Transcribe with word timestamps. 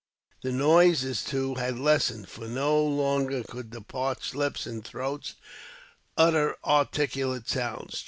The 0.41 0.51
noises, 0.51 1.23
too, 1.23 1.53
had 1.53 1.77
lessened, 1.77 2.27
for 2.27 2.47
no 2.47 2.83
longer 2.83 3.43
could 3.43 3.69
the 3.69 3.81
parched 3.81 4.33
lips 4.33 4.65
and 4.65 4.83
throats 4.83 5.35
utter 6.17 6.57
articulate 6.65 7.47
sounds. 7.47 7.99